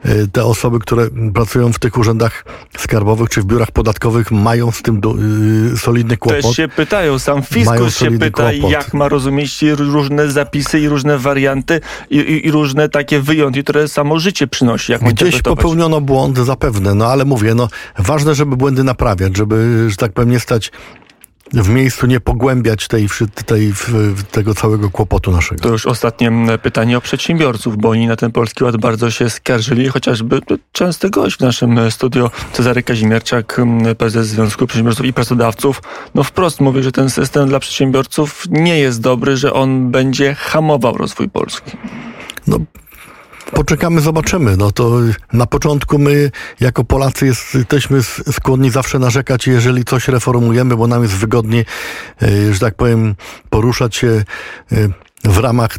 y, 0.05 0.27
te 0.27 0.45
osoby, 0.45 0.79
które 0.79 1.07
pracują 1.33 1.73
w 1.73 1.79
tych 1.79 1.97
urzędach 1.97 2.45
skarbowych 2.77 3.29
czy 3.29 3.41
w 3.41 3.45
biurach 3.45 3.71
podatkowych 3.71 4.31
mają 4.31 4.71
z 4.71 4.81
tym 4.81 4.99
do, 4.99 5.15
y, 5.73 5.77
solidny 5.77 6.17
kłopot. 6.17 6.41
Też 6.41 6.55
się 6.55 6.67
pytają, 6.67 7.19
sam 7.19 7.43
fiskus 7.43 7.97
się 7.97 8.11
pyta, 8.19 8.51
kłopot. 8.51 8.71
jak 8.71 8.93
ma 8.93 9.09
rozumieć 9.09 9.61
różne 9.77 10.31
zapisy 10.31 10.79
i 10.79 10.87
różne 10.87 11.17
warianty 11.17 11.81
i, 12.09 12.17
i, 12.17 12.47
i 12.47 12.51
różne 12.51 12.89
takie 12.89 13.19
wyjątki, 13.19 13.63
które 13.63 13.87
samo 13.87 14.19
życie 14.19 14.47
przynosi. 14.47 14.91
Jak 14.91 15.03
Gdzieś 15.03 15.41
popełniono 15.41 16.01
błąd 16.01 16.37
zapewne, 16.37 16.95
no 16.95 17.05
ale 17.05 17.25
mówię, 17.25 17.55
no 17.55 17.67
ważne, 17.97 18.35
żeby 18.35 18.57
błędy 18.57 18.83
naprawiać, 18.83 19.37
żeby, 19.37 19.85
że 19.89 19.95
tak 19.95 20.11
powiem, 20.11 20.31
nie 20.31 20.39
stać 20.39 20.71
w 21.53 21.69
miejscu, 21.69 22.07
nie 22.07 22.19
pogłębiać 22.19 22.87
tej, 22.87 23.07
tej, 23.45 23.73
tego 24.31 24.55
całego 24.55 24.89
kłopotu 24.89 25.31
naszego. 25.31 25.61
To 25.61 25.69
już 25.69 25.85
ostatnie 25.85 26.31
pytanie 26.61 26.97
o 26.97 27.01
przedsiębiorców, 27.01 27.77
bo 27.77 27.89
oni 27.89 28.07
na 28.07 28.15
ten 28.15 28.31
Polski 28.31 28.63
Ład 28.63 28.77
bardzo 28.77 29.11
się 29.11 29.29
skarżyli, 29.29 29.89
chociażby 29.89 30.41
to 30.41 30.55
częsty 30.71 31.09
gość 31.09 31.37
w 31.37 31.39
naszym 31.39 31.77
e, 31.77 31.91
studio, 31.91 32.31
Cezary 32.53 32.83
Kazimierczak, 32.83 33.61
prezes 33.97 34.27
Związku 34.27 34.67
Przedsiębiorców 34.67 35.05
i 35.05 35.13
Pracodawców, 35.13 35.81
no 36.15 36.23
wprost 36.23 36.59
mówi, 36.59 36.83
że 36.83 36.91
ten 36.91 37.09
system 37.09 37.49
dla 37.49 37.59
przedsiębiorców 37.59 38.43
nie 38.49 38.79
jest 38.79 39.01
dobry, 39.01 39.37
że 39.37 39.53
on 39.53 39.91
będzie 39.91 40.35
hamował 40.35 40.97
rozwój 40.97 41.29
Polski. 41.29 41.71
No, 42.47 42.57
poczekamy, 43.53 44.01
zobaczymy. 44.01 44.57
No 44.57 44.71
to 44.71 44.91
na 45.33 45.45
początku 45.45 45.99
my 45.99 46.31
jako 46.59 46.83
Polacy 46.83 47.25
jest, 47.25 47.55
jesteśmy 47.55 48.03
skłonni 48.31 48.69
zawsze 48.69 48.99
narzekać, 48.99 49.47
jeżeli 49.47 49.85
coś 49.85 50.07
reformujemy, 50.07 50.75
bo 50.75 50.87
nam 50.87 51.01
jest 51.03 51.15
wygodnie, 51.15 51.65
e, 52.21 52.53
że 52.53 52.59
tak 52.59 52.75
powiem, 52.75 53.15
poruszać 53.49 53.95
się 53.95 54.07
e, 54.07 54.23
w 55.23 55.37
ramach 55.37 55.77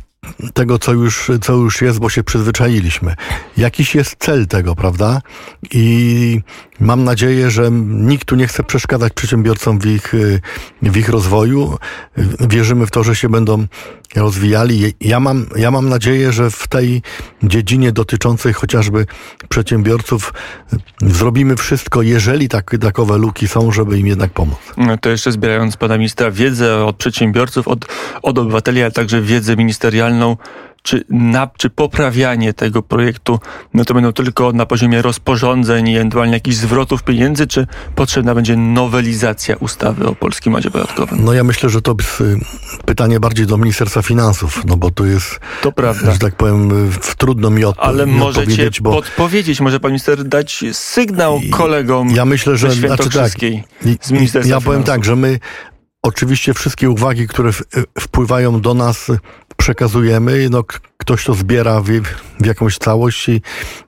tego, 0.54 0.78
co 0.78 0.92
już, 0.92 1.30
co 1.42 1.52
już 1.52 1.82
jest, 1.82 1.98
bo 1.98 2.10
się 2.10 2.24
przyzwyczailiśmy. 2.24 3.14
Jakiś 3.56 3.94
jest 3.94 4.16
cel 4.18 4.46
tego, 4.46 4.74
prawda? 4.74 5.20
I 5.72 6.40
mam 6.80 7.04
nadzieję, 7.04 7.50
że 7.50 7.70
nikt 7.88 8.24
tu 8.24 8.36
nie 8.36 8.46
chce 8.46 8.62
przeszkadzać 8.62 9.12
przedsiębiorcom 9.12 9.78
w 9.78 9.86
ich, 9.86 10.12
w 10.82 10.96
ich 10.96 11.08
rozwoju. 11.08 11.78
Wierzymy 12.40 12.86
w 12.86 12.90
to, 12.90 13.04
że 13.04 13.16
się 13.16 13.28
będą 13.28 13.66
rozwijali. 14.16 14.94
Ja 15.00 15.20
mam, 15.20 15.46
ja 15.56 15.70
mam 15.70 15.88
nadzieję, 15.88 16.32
że 16.32 16.50
w 16.50 16.68
tej 16.68 17.02
dziedzinie 17.42 17.92
dotyczącej 17.92 18.52
chociażby 18.52 19.06
przedsiębiorców 19.48 20.34
zrobimy 21.02 21.56
wszystko, 21.56 22.02
jeżeli 22.02 22.48
tak, 22.48 22.76
takowe 22.80 23.18
luki 23.18 23.48
są, 23.48 23.72
żeby 23.72 23.98
im 23.98 24.06
jednak 24.06 24.30
pomóc. 24.30 24.58
No 24.76 24.98
To 24.98 25.10
jeszcze 25.10 25.32
zbierając 25.32 25.76
pana 25.76 25.96
ministra 25.96 26.30
wiedzę 26.30 26.84
od 26.84 26.96
przedsiębiorców, 26.96 27.68
od, 27.68 27.86
od 28.22 28.38
obywateli, 28.38 28.82
ale 28.82 28.90
także 28.90 29.22
wiedzę 29.22 29.56
ministerialną, 29.56 30.09
czy, 30.82 31.04
na, 31.10 31.48
czy 31.56 31.70
poprawianie 31.70 32.52
tego 32.54 32.82
projektu, 32.82 33.38
no 33.74 33.84
to 33.84 33.94
będą 33.94 34.12
tylko 34.12 34.52
na 34.52 34.66
poziomie 34.66 35.02
rozporządzeń 35.02 35.88
i 35.88 35.96
ewentualnie 35.96 36.32
jakichś 36.32 36.56
zwrotów 36.56 37.02
pieniędzy, 37.02 37.46
czy 37.46 37.66
potrzebna 37.94 38.34
będzie 38.34 38.56
nowelizacja 38.56 39.56
ustawy 39.56 40.06
o 40.06 40.14
Polskim 40.14 40.52
Ładzie 40.54 40.70
Podatkowym? 40.70 41.24
No 41.24 41.32
ja 41.32 41.44
myślę, 41.44 41.70
że 41.70 41.82
to 41.82 41.94
jest 41.98 42.20
y, 42.20 42.36
pytanie 42.84 43.20
bardziej 43.20 43.46
do 43.46 43.56
Ministerstwa 43.56 44.02
Finansów, 44.02 44.62
no 44.64 44.76
bo 44.76 44.90
tu 44.90 45.06
jest, 45.06 45.40
To 45.62 45.72
prawda. 45.72 46.12
że 46.12 46.18
tak 46.18 46.34
powiem, 46.36 46.86
y, 46.86 47.16
trudno 47.18 47.50
mi, 47.50 47.62
odpo- 47.64 47.74
Ale 47.78 48.06
mi 48.06 48.12
możecie 48.12 48.40
odpowiedzieć, 48.40 48.80
bo 48.80 48.92
podpowiedzieć, 48.92 49.60
może 49.60 49.80
pan 49.80 49.90
minister 49.90 50.24
dać 50.24 50.64
sygnał 50.72 51.40
kolegom 51.50 52.10
ja 52.10 52.24
myślę, 52.24 52.56
że 52.56 52.70
znaczy 52.70 53.10
tak, 53.10 53.32
z 54.00 54.10
Ministerstwa 54.10 54.54
Ja 54.54 54.60
powiem 54.60 54.82
Finansów. 54.82 54.86
tak, 54.86 55.04
że 55.04 55.16
my 55.16 55.38
oczywiście 56.02 56.54
wszystkie 56.54 56.90
uwagi, 56.90 57.28
które 57.28 57.52
w, 57.52 57.62
wpływają 58.00 58.60
do 58.60 58.74
nas, 58.74 59.10
przekazujemy. 59.60 60.48
No, 60.50 60.64
ktoś 60.96 61.24
to 61.24 61.34
zbiera 61.34 61.80
w, 61.80 61.90
w 62.40 62.46
jakąś 62.46 62.78
całość 62.78 63.28
i 63.28 63.42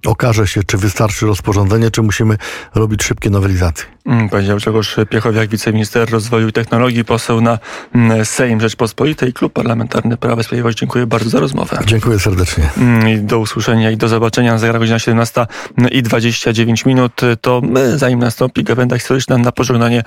okaże 0.07 0.47
się, 0.47 0.63
czy 0.63 0.77
wystarczy 0.79 1.27
rozporządzenie, 1.27 1.91
czy 1.91 2.03
musimy 2.03 2.37
robić 2.75 3.03
szybkie 3.05 3.31
nowelizacje. 3.31 3.85
Mm, 4.07 4.29
Powiedział 4.29 4.57
Grzegorz 4.57 4.97
Piechowiak, 5.11 5.49
wiceminister 5.49 6.11
rozwoju 6.11 6.49
i 6.49 6.53
technologii, 6.53 7.05
poseł 7.05 7.41
na 7.41 7.59
mm, 7.95 8.25
Sejm 8.25 8.61
Rzeczpospolitej, 8.61 9.33
Klub 9.33 9.53
Parlamentarny 9.53 10.17
Prawa 10.17 10.41
i 10.41 10.45
Sprawiedliwość. 10.45 10.79
Dziękuję 10.79 11.07
bardzo 11.07 11.31
za 11.31 11.41
rozmowę. 11.41 11.79
Dziękuję 11.87 12.19
serdecznie. 12.19 12.71
Mm, 12.79 13.27
Do 13.27 13.39
usłyszenia 13.39 13.91
i 13.91 13.97
do 13.97 14.09
zobaczenia. 14.09 14.59
Zagra 14.59 14.79
godzina 14.79 14.99
17 14.99 15.47
i 15.91 16.03
29 16.03 16.85
minut. 16.85 17.21
To 17.41 17.61
my, 17.65 17.99
zanim 17.99 18.19
nastąpi 18.19 18.65
gawenda 18.65 18.99
historyczna 18.99 19.39
na 19.39 19.53
pożegnanie 19.53 20.03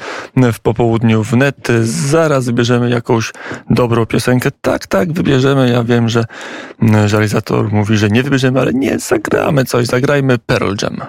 w 0.54 0.60
popołudniu 0.60 1.24
wnet, 1.24 1.68
zaraz 1.84 2.46
wybierzemy 2.46 2.90
jakąś 2.90 3.32
dobrą 3.70 4.06
piosenkę. 4.06 4.50
Tak, 4.62 4.88
tak, 4.88 5.14
wybierzemy. 5.14 5.70
Ja 5.70 5.84
wiem, 5.84 6.10
że, 6.10 6.26
że 7.06 7.08
realizator 7.18 7.72
mówi, 7.72 7.98
że 7.98 8.10
nie 8.10 8.24
wybierzemy, 8.24 8.35
ale 8.60 8.74
nie, 8.74 9.00
zagramy 9.00 9.66
coś. 9.66 9.86
Zagrajmy 9.86 10.38
Pearl 10.38 10.74
Jam. 10.82 11.02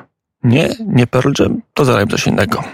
Nie, 0.42 0.68
nie 0.86 1.06
Pearl 1.06 1.30
Jam, 1.38 1.60
to 1.74 1.84
zagrajmy 1.84 2.10
coś 2.10 2.26
innego. 2.26 2.64